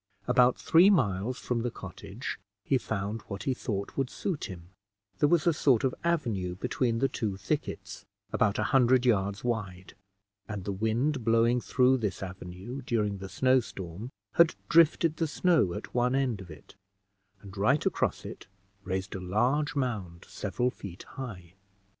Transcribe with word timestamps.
About 0.27 0.57
three 0.57 0.89
miles 0.89 1.37
from 1.37 1.61
the 1.61 1.69
cottage, 1.69 2.39
he 2.63 2.79
found 2.79 3.21
what 3.27 3.43
he 3.43 3.53
thought 3.53 3.95
would 3.95 4.09
suit 4.09 4.45
him; 4.45 4.69
there 5.19 5.29
was 5.29 5.45
a 5.45 5.53
sort 5.53 5.83
of 5.83 5.93
avenue 6.03 6.55
between 6.55 6.97
the 6.97 7.07
two 7.07 7.37
thickets, 7.37 8.03
about 8.33 8.57
a 8.57 8.63
hundred 8.63 9.05
yards 9.05 9.43
wide; 9.43 9.93
and 10.47 10.63
the 10.63 10.71
wind 10.71 11.23
blowing 11.23 11.61
through 11.61 11.97
this 11.97 12.23
avenue, 12.23 12.81
during 12.81 13.19
the 13.19 13.29
snow 13.29 13.59
storm, 13.59 14.09
had 14.33 14.55
drifted 14.69 15.17
the 15.17 15.27
snow 15.27 15.71
at 15.75 15.93
one 15.93 16.15
end 16.15 16.41
of 16.41 16.49
it, 16.49 16.73
and 17.43 17.55
right 17.55 17.85
across 17.85 18.25
it 18.25 18.47
raised 18.83 19.13
a 19.13 19.19
large 19.21 19.75
mound 19.75 20.25
several 20.27 20.71
feet 20.71 21.03
high. 21.09 21.53